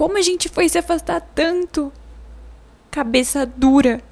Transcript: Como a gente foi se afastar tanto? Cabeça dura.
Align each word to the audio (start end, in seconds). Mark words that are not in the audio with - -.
Como 0.00 0.16
a 0.16 0.22
gente 0.22 0.48
foi 0.48 0.66
se 0.66 0.78
afastar 0.78 1.20
tanto? 1.20 1.92
Cabeça 2.90 3.44
dura. 3.44 4.02